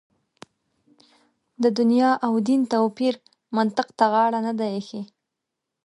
[1.63, 3.13] د دنیا او دین توپیر
[3.57, 5.01] منطق ته غاړه نه ده اېښې.